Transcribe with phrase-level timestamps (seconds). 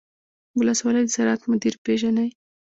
[0.53, 2.29] د ولسوالۍ د زراعت مدیر پیژنئ؟